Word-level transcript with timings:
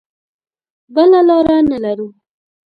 بله 0.93 1.19
لاره 1.27 1.57
نه 1.69 1.77
لرو. 1.83 2.07